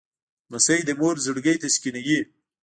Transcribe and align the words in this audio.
لمسی 0.51 0.79
د 0.85 0.89
مور 0.99 1.15
زړګی 1.25 1.55
تسکینوي. 1.63 2.19